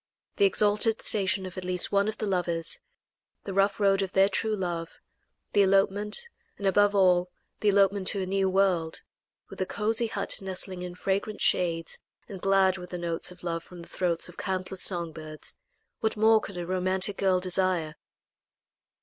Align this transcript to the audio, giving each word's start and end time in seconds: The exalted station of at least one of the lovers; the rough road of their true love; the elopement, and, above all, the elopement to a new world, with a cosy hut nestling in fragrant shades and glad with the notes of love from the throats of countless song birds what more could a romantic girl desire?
The 0.37 0.45
exalted 0.45 1.03
station 1.03 1.45
of 1.45 1.59
at 1.59 1.63
least 1.63 1.91
one 1.91 2.07
of 2.07 2.17
the 2.17 2.25
lovers; 2.25 2.79
the 3.43 3.53
rough 3.53 3.79
road 3.79 4.01
of 4.01 4.13
their 4.13 4.29
true 4.29 4.55
love; 4.55 4.97
the 5.53 5.61
elopement, 5.61 6.27
and, 6.57 6.65
above 6.65 6.95
all, 6.95 7.29
the 7.59 7.69
elopement 7.69 8.07
to 8.07 8.19
a 8.23 8.25
new 8.25 8.49
world, 8.49 9.03
with 9.49 9.61
a 9.61 9.67
cosy 9.67 10.07
hut 10.07 10.41
nestling 10.41 10.81
in 10.81 10.95
fragrant 10.95 11.39
shades 11.39 11.99
and 12.27 12.41
glad 12.41 12.79
with 12.79 12.89
the 12.89 12.97
notes 12.97 13.29
of 13.29 13.43
love 13.43 13.63
from 13.63 13.83
the 13.83 13.89
throats 13.89 14.27
of 14.27 14.37
countless 14.37 14.81
song 14.81 15.11
birds 15.11 15.53
what 15.99 16.17
more 16.17 16.41
could 16.41 16.57
a 16.57 16.65
romantic 16.65 17.17
girl 17.17 17.39
desire? 17.39 17.95